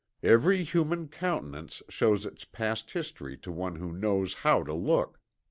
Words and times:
Every 0.23 0.63
human 0.63 1.09
countenance 1.09 1.83
shows 1.87 2.25
its 2.25 2.43
past 2.43 2.89
history 2.89 3.37
to 3.37 3.51
one 3.51 3.75
who 3.75 3.91
knows 3.93 4.33
how 4.33 4.63
to 4.63 4.73
look.... 4.73 5.19